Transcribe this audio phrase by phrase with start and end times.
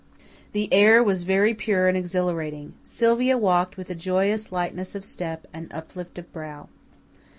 [0.53, 2.73] The air was very pure and exhilarating.
[2.83, 6.69] Sylvia walked with a joyous lightness of step and uplift of brow.